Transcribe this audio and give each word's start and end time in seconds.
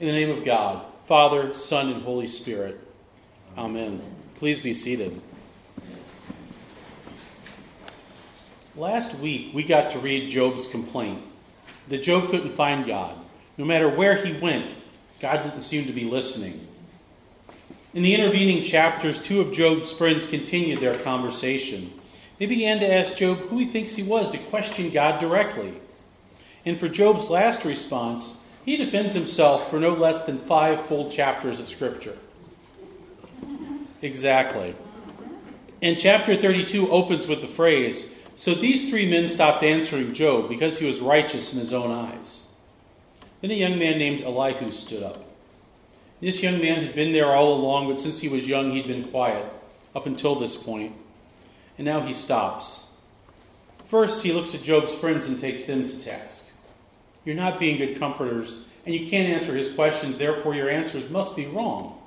In 0.00 0.08
the 0.08 0.12
name 0.12 0.30
of 0.30 0.44
God, 0.44 0.84
Father, 1.04 1.52
Son, 1.52 1.88
and 1.88 2.02
Holy 2.02 2.26
Spirit. 2.26 2.80
Amen. 3.56 4.02
Please 4.34 4.58
be 4.58 4.74
seated. 4.74 5.20
Last 8.74 9.14
week, 9.20 9.54
we 9.54 9.62
got 9.62 9.90
to 9.90 10.00
read 10.00 10.28
Job's 10.28 10.66
complaint 10.66 11.22
that 11.86 12.02
Job 12.02 12.30
couldn't 12.30 12.50
find 12.50 12.84
God. 12.84 13.16
No 13.56 13.64
matter 13.64 13.88
where 13.88 14.16
he 14.16 14.32
went, 14.32 14.74
God 15.20 15.44
didn't 15.44 15.60
seem 15.60 15.86
to 15.86 15.92
be 15.92 16.04
listening. 16.04 16.66
In 17.92 18.02
the 18.02 18.16
intervening 18.16 18.64
chapters, 18.64 19.16
two 19.16 19.40
of 19.40 19.52
Job's 19.52 19.92
friends 19.92 20.26
continued 20.26 20.80
their 20.80 20.96
conversation. 20.96 21.92
They 22.40 22.46
began 22.46 22.80
to 22.80 22.92
ask 22.92 23.14
Job 23.14 23.38
who 23.38 23.58
he 23.58 23.66
thinks 23.66 23.94
he 23.94 24.02
was 24.02 24.30
to 24.30 24.38
question 24.38 24.90
God 24.90 25.20
directly. 25.20 25.74
And 26.66 26.80
for 26.80 26.88
Job's 26.88 27.30
last 27.30 27.64
response, 27.64 28.38
he 28.64 28.76
defends 28.76 29.14
himself 29.14 29.70
for 29.70 29.78
no 29.78 29.90
less 29.90 30.24
than 30.24 30.38
five 30.38 30.86
full 30.86 31.10
chapters 31.10 31.58
of 31.58 31.68
Scripture. 31.68 32.16
Exactly. 34.00 34.74
And 35.82 35.98
chapter 35.98 36.36
32 36.36 36.90
opens 36.90 37.26
with 37.26 37.40
the 37.40 37.46
phrase 37.46 38.06
So 38.34 38.54
these 38.54 38.88
three 38.88 39.08
men 39.08 39.28
stopped 39.28 39.62
answering 39.62 40.12
Job 40.12 40.48
because 40.48 40.78
he 40.78 40.86
was 40.86 41.00
righteous 41.00 41.52
in 41.52 41.58
his 41.58 41.72
own 41.72 41.90
eyes. 41.90 42.44
Then 43.40 43.50
a 43.50 43.54
young 43.54 43.78
man 43.78 43.98
named 43.98 44.22
Elihu 44.22 44.70
stood 44.72 45.02
up. 45.02 45.24
This 46.20 46.42
young 46.42 46.60
man 46.60 46.82
had 46.82 46.94
been 46.94 47.12
there 47.12 47.34
all 47.34 47.52
along, 47.54 47.88
but 47.88 48.00
since 48.00 48.20
he 48.20 48.28
was 48.28 48.48
young, 48.48 48.72
he'd 48.72 48.88
been 48.88 49.08
quiet 49.08 49.44
up 49.94 50.06
until 50.06 50.34
this 50.34 50.56
point. 50.56 50.94
And 51.76 51.84
now 51.84 52.00
he 52.00 52.14
stops. 52.14 52.86
First, 53.86 54.22
he 54.22 54.32
looks 54.32 54.54
at 54.54 54.62
Job's 54.62 54.94
friends 54.94 55.26
and 55.26 55.38
takes 55.38 55.64
them 55.64 55.86
to 55.86 56.02
task. 56.02 56.50
You're 57.24 57.34
not 57.34 57.58
being 57.58 57.78
good 57.78 57.98
comforters, 57.98 58.64
and 58.84 58.94
you 58.94 59.08
can't 59.08 59.32
answer 59.32 59.54
his 59.54 59.74
questions, 59.74 60.18
therefore, 60.18 60.54
your 60.54 60.68
answers 60.68 61.08
must 61.08 61.34
be 61.34 61.46
wrong. 61.46 62.00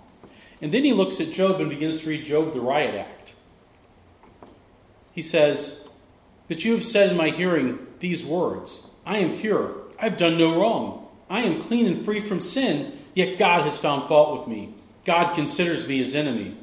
And 0.61 0.71
then 0.71 0.83
he 0.83 0.93
looks 0.93 1.19
at 1.19 1.31
Job 1.31 1.59
and 1.59 1.69
begins 1.69 2.01
to 2.01 2.09
read 2.09 2.25
Job 2.25 2.53
the 2.53 2.61
riot 2.61 2.95
act. 2.95 3.33
He 5.11 5.21
says, 5.21 5.83
That 6.47 6.63
you 6.63 6.73
have 6.73 6.83
said 6.83 7.11
in 7.11 7.17
my 7.17 7.29
hearing 7.29 7.79
these 7.99 8.23
words 8.23 8.87
I 9.05 9.19
am 9.19 9.37
pure, 9.37 9.75
I've 9.99 10.17
done 10.17 10.37
no 10.37 10.59
wrong, 10.59 11.07
I 11.29 11.41
am 11.41 11.61
clean 11.61 11.87
and 11.87 12.03
free 12.03 12.19
from 12.19 12.39
sin, 12.39 12.99
yet 13.13 13.37
God 13.37 13.63
has 13.63 13.79
found 13.79 14.07
fault 14.07 14.39
with 14.39 14.47
me. 14.47 14.73
God 15.05 15.33
considers 15.33 15.87
me 15.87 15.97
his 15.97 16.13
enemy. 16.13 16.57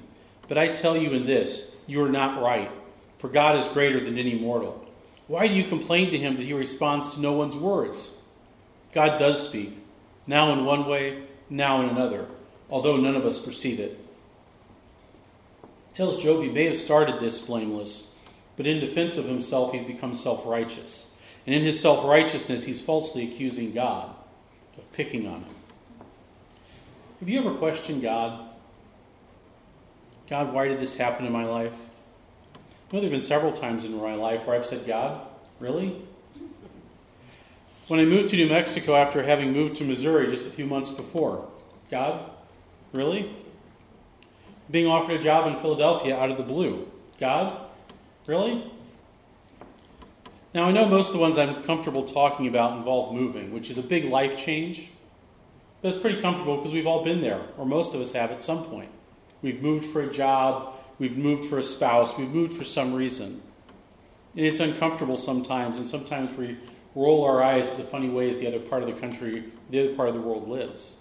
But 0.49 0.59
I 0.59 0.69
tell 0.69 0.97
you 0.97 1.13
in 1.13 1.25
this, 1.25 1.71
you 1.87 2.03
are 2.05 2.09
not 2.09 2.43
right, 2.43 2.71
for 3.19 3.29
God 3.29 3.57
is 3.57 3.65
greater 3.73 4.01
than 4.01 4.19
any 4.19 4.35
mortal. 4.35 4.87
Why 5.27 5.49
do 5.49 5.55
you 5.55 5.65
complain 5.65 6.11
to 6.11 6.19
him 6.19 6.35
that 6.35 6.43
he 6.43 6.53
responds 6.53 7.15
to 7.15 7.21
no 7.21 7.33
one's 7.33 7.57
words? 7.57 8.11
God 8.95 9.19
does 9.19 9.43
speak, 9.47 9.77
now 10.27 10.53
in 10.53 10.65
one 10.65 10.87
way, 10.87 11.25
now 11.51 11.83
in 11.83 11.91
another 11.91 12.27
although 12.71 12.97
none 12.97 13.17
of 13.17 13.25
us 13.25 13.39
perceive 13.39 13.79
it. 13.79 13.99
tells 15.95 16.23
Job 16.23 16.43
he 16.43 16.51
may 16.51 16.65
have 16.65 16.77
started 16.77 17.21
this 17.21 17.39
blameless, 17.39 18.09
but 18.57 18.67
in 18.67 18.81
defense 18.81 19.17
of 19.17 19.27
himself, 19.27 19.73
he's 19.73 19.85
become 19.85 20.15
self 20.15 20.45
righteous. 20.45 21.07
And 21.47 21.55
in 21.55 21.63
his 21.63 21.79
self 21.79 22.05
righteousness, 22.05 22.65
he's 22.65 22.81
falsely 22.81 23.31
accusing 23.31 23.73
God 23.73 24.15
of 24.77 24.93
picking 24.93 25.27
on 25.27 25.43
him. 25.43 25.55
Have 27.21 27.29
you 27.29 27.39
ever 27.39 27.55
questioned 27.55 28.03
God? 28.03 28.49
God, 30.29 30.53
why 30.53 30.69
did 30.69 30.81
this 30.81 30.97
happen 30.97 31.27
in 31.27 31.33
my 31.33 31.45
life? 31.45 31.73
You 32.91 32.97
know, 32.97 33.01
there 33.01 33.03
have 33.03 33.11
been 33.11 33.23
several 33.23 33.53
times 33.53 33.85
in 33.85 33.97
my 33.97 34.15
life 34.15 34.47
where 34.47 34.57
I've 34.57 34.65
said, 34.65 34.87
God, 34.87 35.27
really? 35.61 36.03
When 37.89 38.01
I 38.01 38.05
moved 38.05 38.31
to 38.31 38.37
New 38.37 38.49
Mexico 38.49 38.95
after 38.95 39.23
having 39.23 39.53
moved 39.53 39.77
to 39.77 39.85
Missouri 39.85 40.29
just 40.29 40.47
a 40.47 40.51
few 40.51 40.67
months 40.67 40.91
before, 40.91 41.49
God, 41.91 42.31
Really? 42.95 43.29
Being 44.71 44.87
offered 44.87 45.21
a 45.21 45.23
job 45.23 45.53
in 45.53 45.61
Philadelphia 45.61 46.17
out 46.17 46.31
of 46.31 46.39
the 46.39 46.45
blue. 46.45 46.89
God? 47.19 47.55
Really? 48.27 48.71
Now, 50.55 50.67
I 50.67 50.73
know 50.73 50.87
most 50.87 51.09
of 51.09 51.13
the 51.13 51.19
ones 51.19 51.37
I'm 51.37 51.65
comfortable 51.65 52.05
talking 52.05 52.47
about 52.47 52.79
involve 52.79 53.13
moving, 53.13 53.53
which 53.53 53.69
is 53.69 53.77
a 53.77 53.83
big 53.83 54.05
life 54.05 54.37
change. 54.37 54.91
But 55.83 55.93
it's 55.93 56.01
pretty 56.01 56.23
comfortable 56.23 56.57
because 56.57 56.73
we've 56.73 56.87
all 56.87 57.03
been 57.03 57.21
there, 57.21 57.43
or 57.59 57.67
most 57.67 57.95
of 57.95 58.01
us 58.01 58.13
have 58.13 58.31
at 58.31 58.41
some 58.41 58.65
point. 58.65 58.91
We've 59.43 59.61
moved 59.61 59.87
for 59.87 60.01
a 60.01 60.11
job, 60.11 60.73
we've 61.01 61.19
moved 61.19 61.51
for 61.51 61.59
a 61.59 61.63
spouse, 61.63 62.17
we've 62.17 62.31
moved 62.31 62.53
for 62.53 62.65
some 62.65 62.95
reason. 62.95 63.43
And 64.37 64.47
it's 64.47 64.61
uncomfortable 64.61 65.17
sometimes, 65.17 65.79
and 65.79 65.87
sometimes 65.87 66.31
we 66.39 66.57
roll 66.95 67.25
our 67.25 67.43
eyes 67.43 67.71
at 67.71 67.77
the 67.77 67.85
funny 67.85 68.09
ways 68.09 68.39
the 68.39 68.47
other 68.47 68.61
part 68.61 68.83
of 68.83 68.93
the 68.93 69.01
country, 69.01 69.45
the 69.71 69.81
other 69.85 69.95
part 69.95 70.09
of 70.09 70.15
the 70.15 70.21
world 70.21 70.49
lives. 70.49 70.97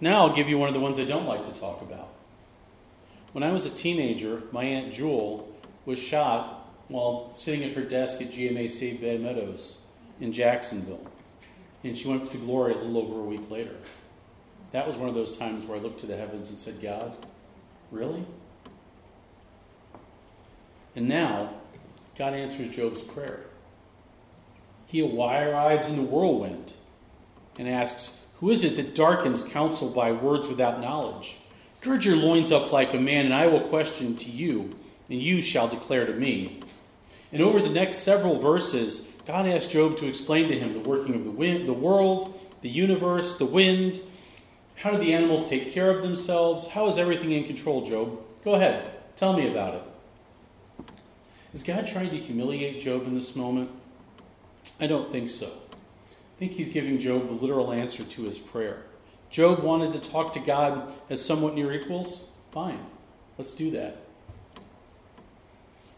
Now 0.00 0.26
I'll 0.26 0.34
give 0.34 0.48
you 0.48 0.58
one 0.58 0.68
of 0.68 0.74
the 0.74 0.80
ones 0.80 0.98
I 0.98 1.04
don't 1.04 1.26
like 1.26 1.46
to 1.52 1.58
talk 1.58 1.80
about. 1.80 2.08
When 3.32 3.42
I 3.42 3.52
was 3.52 3.64
a 3.64 3.70
teenager, 3.70 4.42
my 4.52 4.64
Aunt 4.64 4.92
Jewel 4.92 5.48
was 5.86 5.98
shot 5.98 6.70
while 6.88 7.32
sitting 7.34 7.64
at 7.64 7.72
her 7.72 7.82
desk 7.82 8.20
at 8.20 8.30
GMAC 8.30 9.00
Bay 9.00 9.18
Meadows 9.18 9.78
in 10.20 10.32
Jacksonville. 10.32 11.06
And 11.82 11.96
she 11.96 12.08
went 12.08 12.30
to 12.30 12.38
glory 12.38 12.74
a 12.74 12.76
little 12.76 12.98
over 12.98 13.20
a 13.20 13.24
week 13.24 13.50
later. 13.50 13.76
That 14.72 14.86
was 14.86 14.96
one 14.96 15.08
of 15.08 15.14
those 15.14 15.36
times 15.36 15.66
where 15.66 15.78
I 15.78 15.80
looked 15.80 16.00
to 16.00 16.06
the 16.06 16.16
heavens 16.16 16.50
and 16.50 16.58
said, 16.58 16.80
God, 16.82 17.16
really? 17.90 18.24
And 20.96 21.08
now, 21.08 21.54
God 22.16 22.34
answers 22.34 22.68
Job's 22.68 23.00
prayer. 23.00 23.44
He 24.94 25.02
arrives 25.02 25.88
in 25.88 25.96
the 25.96 26.02
whirlwind 26.02 26.72
and 27.58 27.68
asks, 27.68 28.16
who 28.38 28.50
is 28.50 28.62
it 28.62 28.76
that 28.76 28.94
darkens 28.94 29.42
counsel 29.42 29.90
by 29.90 30.12
words 30.12 30.46
without 30.46 30.80
knowledge? 30.80 31.36
Gird 31.80 32.04
your 32.04 32.14
loins 32.14 32.52
up 32.52 32.70
like 32.70 32.94
a 32.94 33.00
man, 33.00 33.24
and 33.24 33.34
I 33.34 33.48
will 33.48 33.62
question 33.62 34.16
to 34.18 34.30
you, 34.30 34.70
and 35.10 35.20
you 35.20 35.42
shall 35.42 35.66
declare 35.66 36.06
to 36.06 36.12
me. 36.12 36.60
And 37.32 37.42
over 37.42 37.60
the 37.60 37.70
next 37.70 38.04
several 38.04 38.38
verses, 38.38 39.00
God 39.26 39.48
asks 39.48 39.72
Job 39.72 39.96
to 39.96 40.06
explain 40.06 40.46
to 40.46 40.60
him 40.60 40.74
the 40.74 40.88
working 40.88 41.16
of 41.16 41.24
the, 41.24 41.30
wind, 41.32 41.66
the 41.66 41.72
world, 41.72 42.40
the 42.60 42.70
universe, 42.70 43.36
the 43.36 43.46
wind. 43.46 44.00
How 44.76 44.92
do 44.92 44.98
the 44.98 45.12
animals 45.12 45.50
take 45.50 45.72
care 45.72 45.90
of 45.90 46.04
themselves? 46.04 46.68
How 46.68 46.86
is 46.86 46.98
everything 46.98 47.32
in 47.32 47.42
control, 47.42 47.84
Job? 47.84 48.20
Go 48.44 48.54
ahead, 48.54 48.92
tell 49.16 49.32
me 49.32 49.50
about 49.50 49.74
it. 49.74 49.82
Is 51.52 51.64
God 51.64 51.84
trying 51.84 52.10
to 52.10 52.16
humiliate 52.16 52.80
Job 52.80 53.08
in 53.08 53.16
this 53.16 53.34
moment? 53.34 53.70
I 54.80 54.86
don't 54.86 55.10
think 55.10 55.30
so. 55.30 55.46
I 55.46 56.38
think 56.38 56.52
he's 56.52 56.68
giving 56.68 56.98
Job 56.98 57.26
the 57.26 57.34
literal 57.34 57.72
answer 57.72 58.02
to 58.02 58.22
his 58.22 58.38
prayer. 58.38 58.84
Job 59.30 59.62
wanted 59.62 59.92
to 59.92 60.00
talk 60.00 60.32
to 60.32 60.40
God 60.40 60.92
as 61.10 61.24
somewhat 61.24 61.54
near 61.54 61.72
equals. 61.72 62.28
Fine, 62.52 62.84
let's 63.38 63.52
do 63.52 63.70
that. 63.72 63.98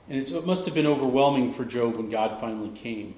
And 0.08 0.20
it 0.20 0.46
must 0.46 0.64
have 0.66 0.74
been 0.74 0.86
overwhelming 0.86 1.52
for 1.52 1.64
Job 1.64 1.96
when 1.96 2.08
God 2.08 2.40
finally 2.40 2.70
came. 2.70 3.14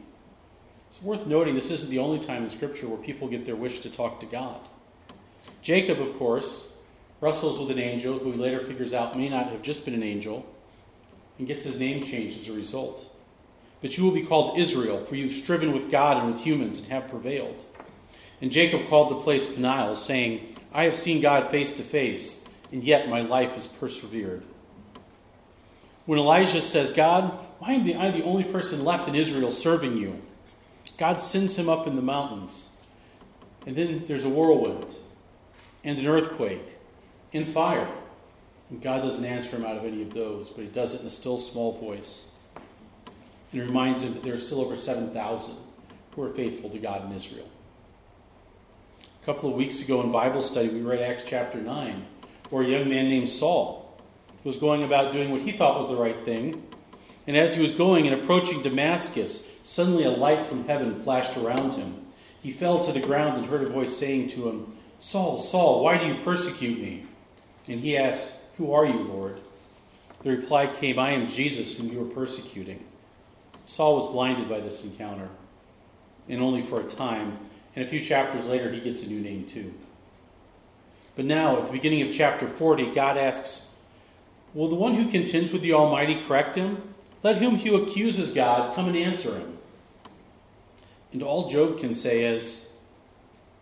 It's 0.88 1.02
worth 1.02 1.26
noting 1.26 1.54
this 1.54 1.70
isn't 1.70 1.90
the 1.90 1.98
only 1.98 2.18
time 2.18 2.44
in 2.44 2.48
Scripture 2.48 2.88
where 2.88 2.98
people 2.98 3.28
get 3.28 3.44
their 3.44 3.56
wish 3.56 3.80
to 3.80 3.90
talk 3.90 4.20
to 4.20 4.26
God. 4.26 4.60
Jacob, 5.60 6.00
of 6.00 6.16
course, 6.18 6.72
wrestles 7.20 7.58
with 7.58 7.70
an 7.70 7.78
angel 7.78 8.18
who 8.18 8.32
he 8.32 8.38
later 8.38 8.60
figures 8.60 8.94
out 8.94 9.16
may 9.16 9.28
not 9.28 9.50
have 9.50 9.62
just 9.62 9.84
been 9.84 9.94
an 9.94 10.02
angel 10.02 10.46
and 11.38 11.46
gets 11.46 11.64
his 11.64 11.78
name 11.78 12.02
changed 12.02 12.40
as 12.40 12.48
a 12.48 12.52
result. 12.52 13.06
But 13.80 13.96
you 13.96 14.04
will 14.04 14.12
be 14.12 14.24
called 14.24 14.58
Israel, 14.58 15.04
for 15.04 15.14
you've 15.14 15.32
striven 15.32 15.72
with 15.72 15.90
God 15.90 16.16
and 16.16 16.32
with 16.32 16.42
humans 16.42 16.78
and 16.78 16.88
have 16.88 17.08
prevailed. 17.08 17.64
And 18.40 18.50
Jacob 18.50 18.88
called 18.88 19.10
the 19.10 19.22
place 19.22 19.46
Peniel, 19.46 19.94
saying, 19.94 20.56
I 20.72 20.84
have 20.84 20.96
seen 20.96 21.20
God 21.20 21.50
face 21.50 21.72
to 21.72 21.82
face, 21.82 22.44
and 22.72 22.82
yet 22.82 23.08
my 23.08 23.20
life 23.20 23.56
is 23.56 23.66
persevered. 23.66 24.42
When 26.06 26.18
Elijah 26.18 26.62
says, 26.62 26.90
God, 26.90 27.38
why 27.58 27.74
am 27.74 28.00
I 28.00 28.10
the 28.10 28.24
only 28.24 28.44
person 28.44 28.84
left 28.84 29.08
in 29.08 29.14
Israel 29.14 29.50
serving 29.50 29.96
you? 29.96 30.20
God 30.96 31.20
sends 31.20 31.56
him 31.56 31.68
up 31.68 31.86
in 31.86 31.96
the 31.96 32.02
mountains. 32.02 32.68
And 33.66 33.76
then 33.76 34.04
there's 34.06 34.24
a 34.24 34.28
whirlwind, 34.28 34.96
and 35.84 35.98
an 35.98 36.06
earthquake, 36.06 36.76
and 37.32 37.46
fire. 37.46 37.88
And 38.70 38.82
God 38.82 39.02
doesn't 39.02 39.24
answer 39.24 39.56
him 39.56 39.64
out 39.64 39.76
of 39.76 39.84
any 39.84 40.02
of 40.02 40.14
those, 40.14 40.48
but 40.48 40.62
he 40.62 40.68
does 40.68 40.94
it 40.94 41.00
in 41.00 41.06
a 41.06 41.10
still 41.10 41.38
small 41.38 41.72
voice 41.78 42.24
and 43.52 43.62
reminds 43.62 44.02
him 44.02 44.14
that 44.14 44.22
there 44.22 44.34
are 44.34 44.38
still 44.38 44.60
over 44.60 44.76
7,000 44.76 45.54
who 46.14 46.22
are 46.22 46.30
faithful 46.30 46.70
to 46.70 46.78
God 46.78 47.04
in 47.04 47.16
Israel. 47.16 47.48
A 49.22 49.24
couple 49.24 49.50
of 49.50 49.56
weeks 49.56 49.80
ago 49.80 50.00
in 50.02 50.10
Bible 50.10 50.42
study, 50.42 50.68
we 50.68 50.80
read 50.80 51.00
Acts 51.00 51.24
chapter 51.26 51.58
9, 51.58 52.04
where 52.50 52.62
a 52.62 52.66
young 52.66 52.88
man 52.88 53.08
named 53.08 53.28
Saul 53.28 54.00
was 54.44 54.56
going 54.56 54.82
about 54.82 55.12
doing 55.12 55.30
what 55.30 55.42
he 55.42 55.52
thought 55.52 55.78
was 55.78 55.88
the 55.88 55.96
right 55.96 56.24
thing. 56.24 56.62
And 57.26 57.36
as 57.36 57.54
he 57.54 57.60
was 57.60 57.72
going 57.72 58.06
and 58.06 58.20
approaching 58.20 58.62
Damascus, 58.62 59.46
suddenly 59.64 60.04
a 60.04 60.10
light 60.10 60.46
from 60.46 60.66
heaven 60.66 61.02
flashed 61.02 61.36
around 61.36 61.74
him. 61.74 62.06
He 62.42 62.52
fell 62.52 62.80
to 62.80 62.92
the 62.92 63.00
ground 63.00 63.36
and 63.36 63.46
heard 63.46 63.62
a 63.62 63.70
voice 63.70 63.96
saying 63.96 64.28
to 64.28 64.48
him, 64.48 64.76
Saul, 64.98 65.38
Saul, 65.38 65.84
why 65.84 65.98
do 65.98 66.06
you 66.06 66.22
persecute 66.24 66.80
me? 66.80 67.04
And 67.66 67.80
he 67.80 67.96
asked, 67.96 68.32
Who 68.56 68.72
are 68.72 68.86
you, 68.86 69.00
Lord? 69.00 69.40
The 70.22 70.30
reply 70.30 70.66
came, 70.66 70.98
I 70.98 71.12
am 71.12 71.28
Jesus 71.28 71.76
whom 71.76 71.92
you 71.92 72.02
are 72.02 72.14
persecuting. 72.14 72.84
Saul 73.68 73.96
was 73.96 74.06
blinded 74.06 74.48
by 74.48 74.60
this 74.60 74.82
encounter, 74.82 75.28
and 76.26 76.40
only 76.40 76.62
for 76.62 76.80
a 76.80 76.84
time, 76.84 77.38
And 77.76 77.86
a 77.86 77.88
few 77.88 78.02
chapters 78.02 78.46
later, 78.46 78.72
he 78.72 78.80
gets 78.80 79.02
a 79.02 79.06
new 79.06 79.20
name 79.20 79.44
too. 79.44 79.72
But 81.14 81.26
now, 81.26 81.58
at 81.58 81.66
the 81.66 81.72
beginning 81.72 82.02
of 82.02 82.12
chapter 82.12 82.48
40, 82.48 82.92
God 82.92 83.16
asks, 83.16 83.66
Will 84.52 84.68
the 84.68 84.74
one 84.74 84.94
who 84.94 85.08
contends 85.08 85.52
with 85.52 85.62
the 85.62 85.74
Almighty 85.74 86.20
correct 86.20 86.56
him? 86.56 86.94
Let 87.22 87.36
him 87.36 87.56
who 87.56 87.80
accuses 87.80 88.32
God 88.32 88.74
come 88.74 88.88
and 88.88 88.96
answer 88.96 89.36
him. 89.36 89.58
And 91.12 91.22
all 91.22 91.48
Job 91.48 91.78
can 91.78 91.94
say 91.94 92.24
is, 92.24 92.70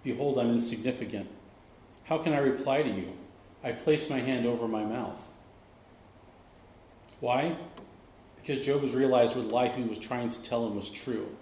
Behold, 0.02 0.38
I'm 0.38 0.50
insignificant. 0.50 1.28
How 2.04 2.16
can 2.16 2.32
I 2.32 2.38
reply 2.38 2.82
to 2.82 2.88
you? 2.88 3.12
I 3.62 3.72
place 3.72 4.08
my 4.08 4.20
hand 4.20 4.46
over 4.46 4.68
my 4.68 4.84
mouth. 4.84 5.20
Why? 7.20 7.56
Because 8.46 8.64
Job 8.64 8.82
has 8.82 8.94
realized 8.94 9.34
what 9.34 9.52
Elihu 9.52 9.88
was 9.88 9.98
trying 9.98 10.30
to 10.30 10.40
tell 10.40 10.64
him 10.64 10.76
was 10.76 10.88
true. 10.88 11.34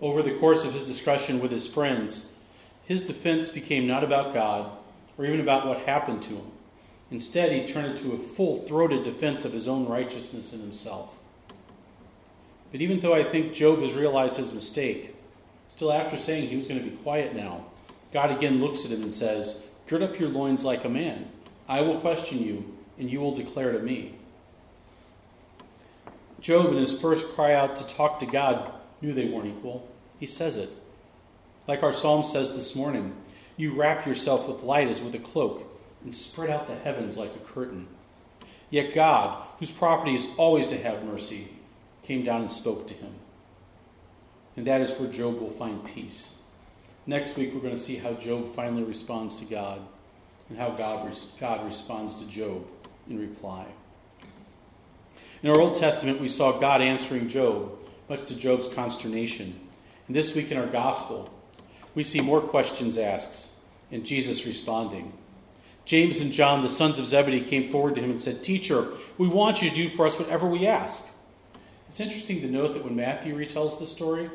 Over 0.00 0.22
the 0.22 0.38
course 0.38 0.62
of 0.62 0.72
his 0.72 0.84
discussion 0.84 1.40
with 1.40 1.50
his 1.50 1.66
friends, 1.66 2.26
his 2.84 3.02
defense 3.02 3.48
became 3.48 3.88
not 3.88 4.04
about 4.04 4.32
God 4.32 4.70
or 5.16 5.26
even 5.26 5.40
about 5.40 5.66
what 5.66 5.80
happened 5.80 6.22
to 6.22 6.36
him. 6.36 6.52
Instead, 7.10 7.50
he 7.50 7.66
turned 7.66 7.98
it 7.98 8.02
to 8.02 8.12
a 8.12 8.18
full 8.18 8.58
throated 8.68 9.02
defense 9.02 9.44
of 9.44 9.52
his 9.52 9.66
own 9.66 9.88
righteousness 9.88 10.52
in 10.52 10.60
himself. 10.60 11.12
But 12.70 12.82
even 12.82 13.00
though 13.00 13.14
I 13.14 13.24
think 13.24 13.52
Job 13.52 13.80
has 13.80 13.94
realized 13.94 14.36
his 14.36 14.52
mistake, 14.52 15.16
still 15.66 15.92
after 15.92 16.16
saying 16.16 16.50
he 16.50 16.56
was 16.56 16.68
going 16.68 16.78
to 16.80 16.88
be 16.88 16.96
quiet 16.98 17.34
now, 17.34 17.64
God 18.12 18.30
again 18.30 18.60
looks 18.60 18.84
at 18.84 18.92
him 18.92 19.02
and 19.02 19.12
says, 19.12 19.62
Gird 19.88 20.04
up 20.04 20.20
your 20.20 20.28
loins 20.28 20.64
like 20.64 20.84
a 20.84 20.88
man. 20.88 21.30
I 21.68 21.80
will 21.80 21.98
question 21.98 22.44
you, 22.44 22.76
and 22.96 23.10
you 23.10 23.18
will 23.18 23.34
declare 23.34 23.72
to 23.72 23.80
me. 23.80 24.17
Job, 26.48 26.72
in 26.72 26.78
his 26.78 26.98
first 26.98 27.34
cry 27.34 27.52
out 27.52 27.76
to 27.76 27.86
talk 27.86 28.20
to 28.20 28.24
God, 28.24 28.72
knew 29.02 29.12
they 29.12 29.28
weren't 29.28 29.54
equal. 29.54 29.86
He 30.18 30.24
says 30.24 30.56
it. 30.56 30.70
Like 31.66 31.82
our 31.82 31.92
psalm 31.92 32.22
says 32.22 32.52
this 32.52 32.74
morning, 32.74 33.14
you 33.58 33.74
wrap 33.74 34.06
yourself 34.06 34.48
with 34.48 34.62
light 34.62 34.88
as 34.88 35.02
with 35.02 35.14
a 35.14 35.18
cloak 35.18 35.70
and 36.02 36.14
spread 36.14 36.48
out 36.48 36.66
the 36.66 36.74
heavens 36.74 37.18
like 37.18 37.36
a 37.36 37.38
curtain. 37.40 37.86
Yet 38.70 38.94
God, 38.94 39.46
whose 39.58 39.70
property 39.70 40.14
is 40.14 40.26
always 40.38 40.68
to 40.68 40.82
have 40.82 41.04
mercy, 41.04 41.48
came 42.02 42.24
down 42.24 42.40
and 42.40 42.50
spoke 42.50 42.86
to 42.86 42.94
him. 42.94 43.12
And 44.56 44.66
that 44.66 44.80
is 44.80 44.92
where 44.92 45.12
Job 45.12 45.38
will 45.38 45.50
find 45.50 45.84
peace. 45.84 46.30
Next 47.06 47.36
week, 47.36 47.52
we're 47.52 47.60
going 47.60 47.74
to 47.74 47.78
see 47.78 47.96
how 47.96 48.14
Job 48.14 48.54
finally 48.54 48.84
responds 48.84 49.36
to 49.36 49.44
God 49.44 49.82
and 50.48 50.56
how 50.56 50.70
God, 50.70 51.14
God 51.38 51.66
responds 51.66 52.14
to 52.14 52.26
Job 52.26 52.66
in 53.06 53.20
reply. 53.20 53.66
In 55.42 55.50
our 55.50 55.60
Old 55.60 55.76
Testament, 55.76 56.20
we 56.20 56.28
saw 56.28 56.58
God 56.58 56.80
answering 56.80 57.28
Job, 57.28 57.70
much 58.08 58.24
to 58.24 58.34
Job's 58.34 58.66
consternation. 58.66 59.58
And 60.06 60.16
this 60.16 60.34
week 60.34 60.50
in 60.50 60.58
our 60.58 60.66
Gospel, 60.66 61.32
we 61.94 62.02
see 62.02 62.20
more 62.20 62.40
questions 62.40 62.98
asked 62.98 63.48
and 63.92 64.04
Jesus 64.04 64.44
responding. 64.46 65.12
James 65.84 66.20
and 66.20 66.32
John, 66.32 66.60
the 66.60 66.68
sons 66.68 66.98
of 66.98 67.06
Zebedee, 67.06 67.40
came 67.40 67.70
forward 67.70 67.94
to 67.94 68.02
him 68.02 68.10
and 68.10 68.20
said, 68.20 68.42
Teacher, 68.42 68.88
we 69.16 69.28
want 69.28 69.62
you 69.62 69.70
to 69.70 69.74
do 69.74 69.88
for 69.88 70.06
us 70.06 70.18
whatever 70.18 70.46
we 70.46 70.66
ask. 70.66 71.04
It's 71.88 72.00
interesting 72.00 72.40
to 72.42 72.48
note 72.48 72.74
that 72.74 72.84
when 72.84 72.96
Matthew 72.96 73.34
retells 73.34 73.78
the 73.78 73.86
story, 73.86 74.28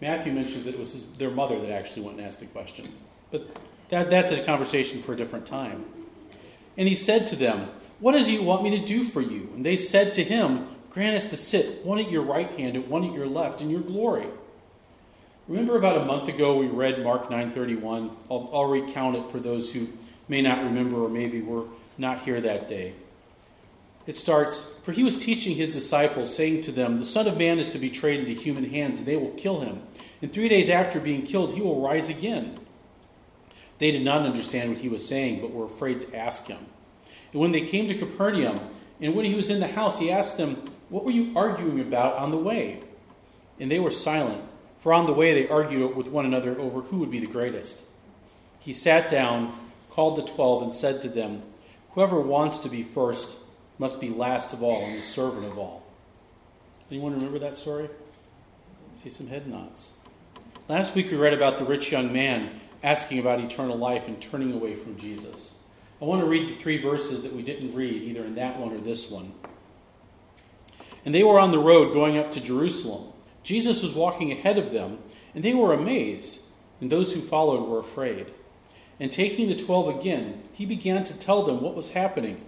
Matthew 0.00 0.32
mentions 0.32 0.64
that 0.64 0.74
it 0.74 0.78
was 0.78 0.92
his, 0.92 1.04
their 1.18 1.30
mother 1.30 1.60
that 1.60 1.70
actually 1.70 2.02
went 2.02 2.18
and 2.18 2.26
asked 2.26 2.40
the 2.40 2.46
question. 2.46 2.94
But 3.30 3.58
that, 3.90 4.08
that's 4.08 4.30
a 4.30 4.42
conversation 4.42 5.02
for 5.02 5.12
a 5.12 5.16
different 5.16 5.46
time. 5.46 5.84
And 6.76 6.88
he 6.88 6.94
said 6.94 7.26
to 7.28 7.36
them, 7.36 7.68
What 8.04 8.12
does 8.12 8.28
you 8.28 8.42
want 8.42 8.62
me 8.62 8.68
to 8.68 8.84
do 8.84 9.02
for 9.02 9.22
you? 9.22 9.50
And 9.56 9.64
they 9.64 9.76
said 9.76 10.12
to 10.12 10.22
him, 10.22 10.68
Grant 10.90 11.16
us 11.16 11.24
to 11.30 11.38
sit, 11.38 11.86
one 11.86 11.98
at 11.98 12.10
your 12.10 12.20
right 12.20 12.50
hand 12.60 12.76
and 12.76 12.86
one 12.90 13.02
at 13.02 13.14
your 13.14 13.26
left, 13.26 13.62
in 13.62 13.70
your 13.70 13.80
glory. 13.80 14.26
Remember 15.48 15.78
about 15.78 16.02
a 16.02 16.04
month 16.04 16.28
ago 16.28 16.54
we 16.58 16.66
read 16.66 17.02
Mark 17.02 17.30
9:31. 17.30 18.14
I'll, 18.30 18.50
I'll 18.52 18.66
recount 18.66 19.16
it 19.16 19.30
for 19.30 19.40
those 19.40 19.72
who 19.72 19.88
may 20.28 20.42
not 20.42 20.62
remember 20.64 21.02
or 21.02 21.08
maybe 21.08 21.40
were 21.40 21.64
not 21.96 22.20
here 22.20 22.42
that 22.42 22.68
day. 22.68 22.92
It 24.06 24.18
starts, 24.18 24.66
For 24.82 24.92
he 24.92 25.02
was 25.02 25.16
teaching 25.16 25.56
his 25.56 25.70
disciples, 25.70 26.36
saying 26.36 26.60
to 26.60 26.72
them, 26.72 26.98
The 26.98 27.06
Son 27.06 27.26
of 27.26 27.38
Man 27.38 27.58
is 27.58 27.70
to 27.70 27.78
be 27.78 27.88
betrayed 27.88 28.20
into 28.20 28.38
human 28.38 28.68
hands, 28.68 28.98
and 28.98 29.08
they 29.08 29.16
will 29.16 29.30
kill 29.30 29.60
him. 29.60 29.80
And 30.20 30.30
three 30.30 30.50
days 30.50 30.68
after 30.68 31.00
being 31.00 31.22
killed, 31.22 31.54
he 31.54 31.62
will 31.62 31.80
rise 31.80 32.10
again. 32.10 32.58
They 33.78 33.90
did 33.90 34.04
not 34.04 34.26
understand 34.26 34.68
what 34.68 34.80
he 34.80 34.90
was 34.90 35.08
saying, 35.08 35.40
but 35.40 35.52
were 35.52 35.64
afraid 35.64 36.02
to 36.02 36.14
ask 36.14 36.48
him. 36.48 36.66
And 37.34 37.40
when 37.40 37.52
they 37.52 37.62
came 37.62 37.88
to 37.88 37.98
Capernaum, 37.98 38.60
and 39.00 39.14
when 39.14 39.24
he 39.24 39.34
was 39.34 39.50
in 39.50 39.58
the 39.58 39.66
house, 39.66 39.98
he 39.98 40.10
asked 40.10 40.38
them, 40.38 40.64
What 40.88 41.04
were 41.04 41.10
you 41.10 41.32
arguing 41.36 41.80
about 41.80 42.14
on 42.14 42.30
the 42.30 42.38
way? 42.38 42.80
And 43.58 43.70
they 43.70 43.80
were 43.80 43.90
silent, 43.90 44.42
for 44.78 44.94
on 44.94 45.06
the 45.06 45.12
way 45.12 45.34
they 45.34 45.48
argued 45.48 45.96
with 45.96 46.06
one 46.06 46.24
another 46.24 46.58
over 46.58 46.82
who 46.82 46.98
would 46.98 47.10
be 47.10 47.18
the 47.18 47.26
greatest. 47.26 47.82
He 48.60 48.72
sat 48.72 49.10
down, 49.10 49.58
called 49.90 50.16
the 50.16 50.22
twelve, 50.22 50.62
and 50.62 50.72
said 50.72 51.02
to 51.02 51.08
them, 51.08 51.42
Whoever 51.90 52.20
wants 52.20 52.58
to 52.60 52.68
be 52.68 52.84
first 52.84 53.36
must 53.78 54.00
be 54.00 54.10
last 54.10 54.52
of 54.52 54.62
all 54.62 54.84
and 54.84 54.96
the 54.96 55.02
servant 55.02 55.44
of 55.44 55.58
all. 55.58 55.82
Anyone 56.88 57.14
remember 57.14 57.40
that 57.40 57.58
story? 57.58 57.86
I 57.86 58.96
see 58.96 59.10
some 59.10 59.26
head 59.26 59.48
nods. 59.48 59.90
Last 60.68 60.94
week 60.94 61.10
we 61.10 61.16
read 61.16 61.34
about 61.34 61.58
the 61.58 61.64
rich 61.64 61.90
young 61.90 62.12
man 62.12 62.60
asking 62.84 63.18
about 63.18 63.40
eternal 63.40 63.76
life 63.76 64.06
and 64.06 64.20
turning 64.20 64.52
away 64.52 64.76
from 64.76 64.96
Jesus. 64.96 65.58
I 66.00 66.04
want 66.04 66.20
to 66.20 66.26
read 66.26 66.48
the 66.48 66.60
three 66.60 66.80
verses 66.80 67.22
that 67.22 67.32
we 67.32 67.42
didn't 67.42 67.74
read, 67.74 68.02
either 68.02 68.24
in 68.24 68.34
that 68.34 68.58
one 68.58 68.72
or 68.72 68.78
this 68.78 69.10
one. 69.10 69.32
And 71.04 71.14
they 71.14 71.22
were 71.22 71.38
on 71.38 71.50
the 71.50 71.58
road 71.58 71.92
going 71.92 72.18
up 72.18 72.30
to 72.32 72.40
Jerusalem. 72.40 73.12
Jesus 73.42 73.82
was 73.82 73.92
walking 73.92 74.32
ahead 74.32 74.58
of 74.58 74.72
them, 74.72 74.98
and 75.34 75.44
they 75.44 75.54
were 75.54 75.72
amazed, 75.72 76.40
and 76.80 76.90
those 76.90 77.12
who 77.12 77.20
followed 77.20 77.68
were 77.68 77.78
afraid. 77.78 78.32
And 78.98 79.12
taking 79.12 79.48
the 79.48 79.56
twelve 79.56 79.88
again, 79.88 80.42
he 80.52 80.66
began 80.66 81.02
to 81.04 81.14
tell 81.14 81.42
them 81.42 81.60
what 81.60 81.74
was 81.74 81.90
happening 81.90 82.44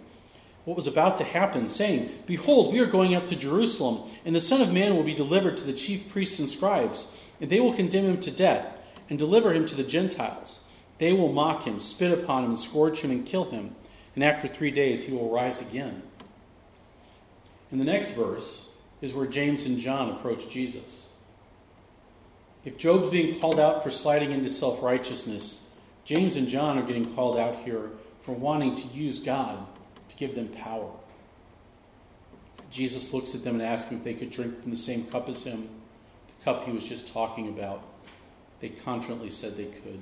what 0.67 0.77
was 0.77 0.89
about 0.89 1.17
to 1.17 1.25
happen, 1.25 1.69
saying, 1.69 2.11
Behold, 2.27 2.73
we 2.73 2.81
are 2.81 2.87
going 2.87 3.15
up 3.15 3.27
to 3.29 3.37
Jerusalem, 3.37 4.11
and 4.25 4.35
the 4.35 4.41
Son 4.41 4.61
of 4.61 4.73
Man 4.73 4.97
will 4.97 5.05
be 5.05 5.15
delivered 5.15 5.57
to 5.59 5.65
the 5.65 5.73
chief 5.73 6.09
priests 6.09 6.41
and 6.41 6.51
scribes, 6.51 7.07
and 7.41 7.49
they 7.49 7.61
will 7.61 7.73
condemn 7.73 8.05
him 8.05 8.21
to 8.21 8.33
death, 8.33 8.77
and 9.09 9.17
deliver 9.17 9.53
him 9.53 9.65
to 9.67 9.77
the 9.77 9.85
Gentiles. 9.85 10.59
They 10.99 11.13
will 11.13 11.33
mock 11.33 11.65
him, 11.65 11.81
spit 11.81 12.19
upon 12.19 12.45
him, 12.45 12.51
and 12.51 12.59
scourge 12.59 13.01
him, 13.01 13.11
and 13.11 13.27
kill 13.27 13.51
him, 13.51 13.75
and 14.15 14.25
after 14.25 14.49
three 14.49 14.71
days 14.71 15.05
he 15.05 15.13
will 15.13 15.31
rise 15.31 15.61
again. 15.61 16.03
In 17.71 17.79
the 17.79 17.85
next 17.85 18.13
verse 18.13 18.65
is 19.03 19.13
where 19.13 19.27
James 19.27 19.65
and 19.65 19.79
John 19.79 20.11
approach 20.11 20.49
Jesus. 20.49 21.09
If 22.65 22.79
Job's 22.79 23.11
being 23.11 23.39
called 23.39 23.61
out 23.61 23.83
for 23.83 23.91
sliding 23.91 24.33
into 24.33 24.51
self 24.51 24.83
righteousness, 24.83 25.65
James 26.05 26.37
and 26.37 26.49
John 26.49 26.79
are 26.79 26.87
getting 26.87 27.15
called 27.15 27.37
out 27.37 27.57
here 27.57 27.91
for 28.23 28.33
wanting 28.33 28.75
to 28.77 28.87
use 28.89 29.19
God 29.19 29.67
to 30.09 30.17
give 30.17 30.35
them 30.35 30.49
power. 30.49 30.91
Jesus 32.71 33.13
looks 33.13 33.35
at 33.35 33.45
them 33.45 33.55
and 33.55 33.63
asks 33.63 33.89
them 33.89 33.99
if 33.99 34.05
they 34.05 34.15
could 34.15 34.31
drink 34.31 34.61
from 34.61 34.71
the 34.71 34.77
same 34.77 35.07
cup 35.07 35.29
as 35.29 35.43
him, 35.43 35.69
the 36.27 36.45
cup 36.45 36.65
he 36.65 36.73
was 36.73 36.85
just 36.85 37.07
talking 37.07 37.49
about. 37.49 37.83
They 38.61 38.71
confidently 38.71 39.31
said 39.31 39.57
they 39.57 39.67
could. 39.67 40.01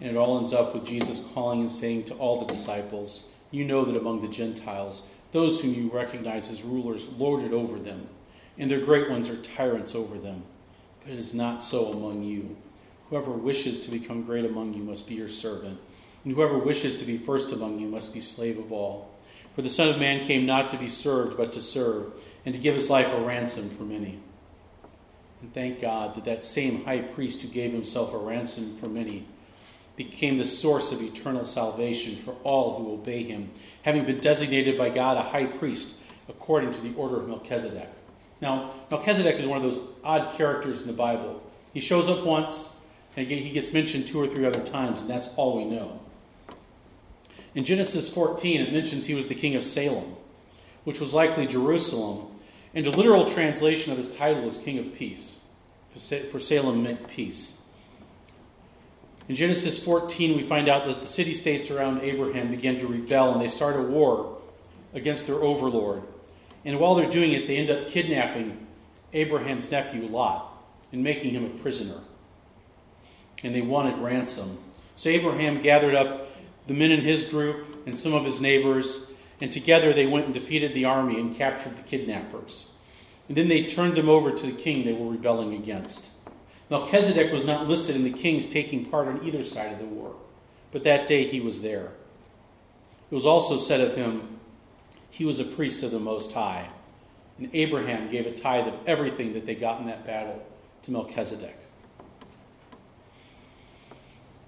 And 0.00 0.10
it 0.10 0.16
all 0.16 0.38
ends 0.38 0.52
up 0.52 0.74
with 0.74 0.86
Jesus 0.86 1.20
calling 1.32 1.60
and 1.60 1.70
saying 1.70 2.04
to 2.04 2.14
all 2.14 2.40
the 2.40 2.52
disciples, 2.52 3.24
You 3.50 3.64
know 3.64 3.84
that 3.84 3.96
among 3.96 4.22
the 4.22 4.28
Gentiles, 4.28 5.02
those 5.32 5.60
whom 5.60 5.74
you 5.74 5.90
recognize 5.90 6.50
as 6.50 6.62
rulers 6.62 7.08
lord 7.08 7.44
it 7.44 7.52
over 7.52 7.78
them, 7.78 8.08
and 8.58 8.70
their 8.70 8.80
great 8.80 9.10
ones 9.10 9.28
are 9.28 9.36
tyrants 9.36 9.94
over 9.94 10.18
them. 10.18 10.44
But 11.02 11.12
it 11.12 11.18
is 11.18 11.34
not 11.34 11.62
so 11.62 11.92
among 11.92 12.22
you. 12.24 12.56
Whoever 13.10 13.30
wishes 13.30 13.80
to 13.80 13.90
become 13.90 14.22
great 14.22 14.44
among 14.44 14.74
you 14.74 14.82
must 14.82 15.06
be 15.06 15.14
your 15.14 15.28
servant 15.28 15.78
and 16.24 16.32
whoever 16.32 16.58
wishes 16.58 16.96
to 16.96 17.04
be 17.04 17.18
first 17.18 17.52
among 17.52 17.78
you 17.78 17.86
must 17.86 18.12
be 18.12 18.20
slave 18.20 18.58
of 18.58 18.72
all. 18.72 19.10
For 19.54 19.62
the 19.62 19.70
Son 19.70 19.88
of 19.88 19.98
Man 19.98 20.24
came 20.24 20.46
not 20.46 20.70
to 20.70 20.76
be 20.76 20.88
served, 20.88 21.36
but 21.36 21.52
to 21.52 21.62
serve, 21.62 22.12
and 22.44 22.54
to 22.54 22.60
give 22.60 22.74
his 22.74 22.90
life 22.90 23.08
a 23.12 23.20
ransom 23.20 23.70
for 23.70 23.84
many. 23.84 24.18
And 25.42 25.52
thank 25.52 25.80
God 25.80 26.14
that 26.14 26.24
that 26.24 26.42
same 26.42 26.84
high 26.84 27.00
priest 27.00 27.42
who 27.42 27.48
gave 27.48 27.72
himself 27.72 28.14
a 28.14 28.18
ransom 28.18 28.74
for 28.74 28.88
many 28.88 29.26
became 29.96 30.38
the 30.38 30.44
source 30.44 30.90
of 30.92 31.02
eternal 31.02 31.44
salvation 31.44 32.16
for 32.16 32.34
all 32.42 32.78
who 32.78 32.92
obey 32.92 33.22
him, 33.22 33.50
having 33.82 34.04
been 34.04 34.20
designated 34.20 34.76
by 34.76 34.90
God 34.90 35.16
a 35.16 35.22
high 35.22 35.46
priest 35.46 35.94
according 36.28 36.72
to 36.72 36.80
the 36.80 36.94
order 36.94 37.16
of 37.16 37.28
Melchizedek. 37.28 37.88
Now, 38.40 38.74
Melchizedek 38.90 39.36
is 39.36 39.46
one 39.46 39.56
of 39.56 39.62
those 39.62 39.78
odd 40.02 40.36
characters 40.36 40.80
in 40.80 40.86
the 40.86 40.92
Bible. 40.92 41.42
He 41.72 41.80
shows 41.80 42.08
up 42.08 42.24
once, 42.24 42.74
and 43.16 43.26
he 43.26 43.50
gets 43.50 43.72
mentioned 43.72 44.06
two 44.06 44.20
or 44.20 44.26
three 44.26 44.44
other 44.44 44.62
times, 44.62 45.02
and 45.02 45.10
that's 45.10 45.28
all 45.36 45.56
we 45.56 45.64
know. 45.64 46.00
In 47.54 47.64
Genesis 47.64 48.08
14, 48.08 48.60
it 48.60 48.72
mentions 48.72 49.06
he 49.06 49.14
was 49.14 49.28
the 49.28 49.34
king 49.34 49.54
of 49.54 49.62
Salem, 49.62 50.16
which 50.82 51.00
was 51.00 51.14
likely 51.14 51.46
Jerusalem, 51.46 52.26
and 52.74 52.86
a 52.86 52.90
literal 52.90 53.26
translation 53.26 53.92
of 53.92 53.98
his 53.98 54.12
title 54.12 54.44
is 54.44 54.58
King 54.58 54.78
of 54.78 54.94
Peace, 54.94 55.38
for 55.92 56.40
Salem 56.40 56.82
meant 56.82 57.06
peace. 57.06 57.54
In 59.28 59.36
Genesis 59.36 59.82
14, 59.82 60.36
we 60.36 60.42
find 60.42 60.68
out 60.68 60.86
that 60.86 61.00
the 61.00 61.06
city 61.06 61.32
states 61.32 61.70
around 61.70 62.02
Abraham 62.02 62.50
begin 62.50 62.78
to 62.80 62.86
rebel 62.86 63.32
and 63.32 63.40
they 63.40 63.48
start 63.48 63.76
a 63.76 63.82
war 63.82 64.38
against 64.92 65.26
their 65.26 65.36
overlord. 65.36 66.02
And 66.64 66.78
while 66.78 66.94
they're 66.94 67.10
doing 67.10 67.32
it, 67.32 67.46
they 67.46 67.56
end 67.56 67.70
up 67.70 67.88
kidnapping 67.88 68.66
Abraham's 69.14 69.70
nephew 69.70 70.06
Lot 70.06 70.52
and 70.92 71.02
making 71.02 71.32
him 71.32 71.44
a 71.44 71.58
prisoner. 71.58 72.00
And 73.42 73.54
they 73.54 73.62
wanted 73.62 73.98
ransom. 73.98 74.58
So 74.96 75.08
Abraham 75.08 75.60
gathered 75.60 75.94
up 75.94 76.28
the 76.66 76.74
men 76.74 76.92
in 76.92 77.00
his 77.00 77.24
group 77.24 77.86
and 77.86 77.98
some 77.98 78.14
of 78.14 78.24
his 78.24 78.40
neighbors, 78.40 79.00
and 79.40 79.50
together 79.50 79.92
they 79.92 80.06
went 80.06 80.26
and 80.26 80.34
defeated 80.34 80.72
the 80.72 80.84
army 80.84 81.18
and 81.18 81.34
captured 81.34 81.76
the 81.76 81.82
kidnappers. 81.82 82.66
And 83.28 83.36
then 83.36 83.48
they 83.48 83.64
turned 83.64 83.96
them 83.96 84.08
over 84.08 84.30
to 84.30 84.46
the 84.46 84.52
king 84.52 84.84
they 84.84 84.92
were 84.92 85.10
rebelling 85.10 85.54
against. 85.54 86.10
Melchizedek 86.70 87.32
was 87.32 87.44
not 87.44 87.68
listed 87.68 87.94
in 87.94 88.04
the 88.04 88.10
kings 88.10 88.46
taking 88.46 88.86
part 88.86 89.06
on 89.06 89.24
either 89.24 89.42
side 89.42 89.72
of 89.72 89.78
the 89.78 89.84
war, 89.84 90.14
but 90.72 90.82
that 90.82 91.06
day 91.06 91.24
he 91.24 91.40
was 91.40 91.60
there. 91.60 91.92
It 93.10 93.14
was 93.14 93.26
also 93.26 93.58
said 93.58 93.80
of 93.80 93.94
him, 93.94 94.40
he 95.10 95.24
was 95.24 95.38
a 95.38 95.44
priest 95.44 95.82
of 95.82 95.90
the 95.90 96.00
Most 96.00 96.32
High. 96.32 96.68
And 97.38 97.50
Abraham 97.52 98.08
gave 98.08 98.26
a 98.26 98.32
tithe 98.32 98.68
of 98.68 98.74
everything 98.86 99.34
that 99.34 99.46
they 99.46 99.54
got 99.54 99.80
in 99.80 99.86
that 99.86 100.06
battle 100.06 100.44
to 100.82 100.90
Melchizedek. 100.90 101.56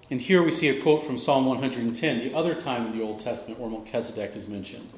And 0.09 0.21
here 0.21 0.41
we 0.41 0.51
see 0.51 0.69
a 0.69 0.81
quote 0.81 1.03
from 1.03 1.17
Psalm 1.17 1.45
110, 1.45 2.19
the 2.19 2.33
other 2.33 2.55
time 2.55 2.87
in 2.87 2.97
the 2.97 3.03
Old 3.03 3.19
Testament 3.19 3.59
where 3.59 3.69
Melchizedek 3.69 4.35
is 4.35 4.47
mentioned, 4.47 4.89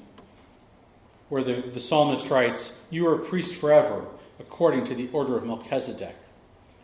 where 1.30 1.44
the, 1.44 1.62
the 1.62 1.80
psalmist 1.80 2.30
writes, 2.30 2.78
You 2.92 3.08
are 3.08 3.16
a 3.16 3.20
priest 3.20 3.56
forever, 3.56 4.06
according 4.40 4.84
to 4.86 4.96
the 4.96 5.10
order 5.12 5.36
of 5.36 5.46
Melchizedek. 5.46 6.16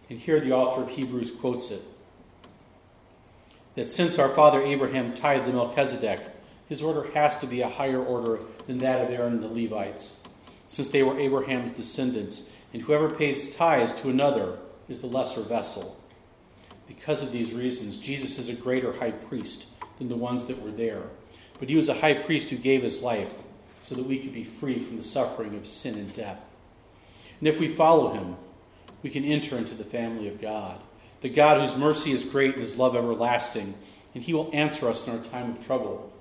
And 0.10 0.20
here 0.20 0.40
the 0.40 0.54
author 0.54 0.84
of 0.84 0.90
Hebrews 0.92 1.32
quotes 1.32 1.72
it 1.72 1.82
that 3.76 3.92
since 3.92 4.18
our 4.18 4.30
father 4.30 4.62
Abraham 4.62 5.14
tithed 5.14 5.46
to 5.46 5.54
Melchizedek, 5.54 6.22
his 6.68 6.82
order 6.82 7.12
has 7.12 7.38
to 7.38 7.48
be 7.48 7.62
a 7.62 7.70
higher 7.70 8.04
order 8.04 8.40
than 8.68 8.80
that 8.80 9.02
of 9.02 9.12
Aaron 9.12 9.34
and 9.34 9.44
the 9.44 9.48
Levites, 9.48 10.20
since 10.68 10.90
they 10.90 11.04
were 11.04 11.20
Abraham's 11.20 11.72
descendants, 11.72 12.44
and 12.74 12.84
whoever 12.84 13.10
pays 13.10 13.54
tithes 13.54 13.92
to 13.94 14.10
another 14.10 14.58
is 14.88 15.00
the 15.00 15.08
lesser 15.08 15.42
vessel. 15.42 16.02
Because 16.88 17.22
of 17.22 17.32
these 17.32 17.54
reasons, 17.54 17.98
Jesus 17.98 18.40
is 18.40 18.50
a 18.50 18.54
greater 18.54 18.94
high 18.94 19.12
priest 19.12 19.68
than 19.98 20.08
the 20.08 20.16
ones 20.16 20.46
that 20.46 20.62
were 20.62 20.72
there. 20.72 21.04
But 21.60 21.70
he 21.70 21.76
was 21.76 21.90
a 21.90 21.96
high 21.96 22.14
priest 22.14 22.50
who 22.50 22.58
gave 22.58 22.84
his 22.84 23.02
life 23.02 23.34
so 23.82 23.96
that 23.96 24.06
we 24.06 24.20
could 24.20 24.34
be 24.34 24.44
free 24.44 24.80
from 24.80 24.98
the 24.98 25.04
suffering 25.04 25.56
of 25.56 25.68
sin 25.68 25.96
and 25.96 26.12
death. 26.14 26.42
And 27.40 27.48
if 27.48 27.60
we 27.60 27.68
follow 27.68 28.14
him, 28.14 28.38
we 29.06 29.12
can 29.12 29.24
enter 29.24 29.56
into 29.56 29.76
the 29.76 29.84
family 29.84 30.28
of 30.28 30.42
God. 30.42 30.82
The 31.22 31.30
God 31.30 31.62
whose 31.62 31.78
mercy 31.78 32.12
is 32.12 32.24
great 32.24 32.54
and 32.54 32.64
his 32.64 32.76
love 32.76 32.96
everlasting, 32.96 33.76
and 34.16 34.24
he 34.24 34.34
will 34.34 34.50
answer 34.52 34.90
us 34.90 35.06
in 35.06 35.16
our 35.16 35.24
time 35.24 35.52
of 35.52 35.64
trouble. 35.64 36.12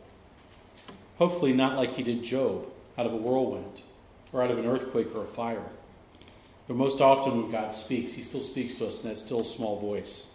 Hopefully, 1.16 1.54
not 1.54 1.78
like 1.78 1.94
he 1.94 2.02
did 2.02 2.22
Job, 2.22 2.66
out 2.98 3.06
of 3.06 3.14
a 3.14 3.16
whirlwind, 3.16 3.80
or 4.34 4.42
out 4.42 4.50
of 4.50 4.58
an 4.58 4.66
earthquake 4.66 5.14
or 5.14 5.24
a 5.24 5.26
fire. 5.26 5.64
But 6.68 6.76
most 6.76 7.00
often, 7.00 7.40
when 7.40 7.50
God 7.50 7.74
speaks, 7.74 8.12
he 8.12 8.20
still 8.20 8.42
speaks 8.42 8.74
to 8.74 8.86
us 8.86 9.02
in 9.02 9.08
that 9.08 9.16
still 9.16 9.44
small 9.44 9.80
voice. 9.80 10.26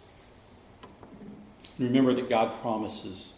And 1.78 1.86
remember 1.86 2.12
that 2.14 2.28
God 2.28 2.60
promises 2.60 3.32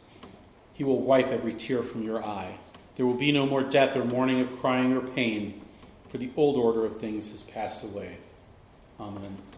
He 0.73 0.85
will 0.85 1.03
wipe 1.03 1.29
every 1.29 1.53
tear 1.53 1.83
from 1.83 2.03
your 2.03 2.25
eye. 2.25 2.57
There 2.97 3.05
will 3.05 3.13
be 3.13 3.31
no 3.31 3.45
more 3.45 3.63
death 3.63 3.95
or 3.95 4.07
mourning 4.07 4.41
of 4.41 4.59
crying 4.59 4.95
or 4.95 5.03
pain, 5.03 5.61
for 6.09 6.17
the 6.17 6.31
old 6.35 6.57
order 6.57 6.87
of 6.87 6.99
things 6.99 7.31
has 7.31 7.43
passed 7.43 7.85
away. 7.85 8.17
Amen. 9.01 9.52